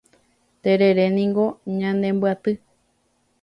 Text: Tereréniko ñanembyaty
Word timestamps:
Tereréniko 0.63 1.45
ñanembyaty 1.77 2.53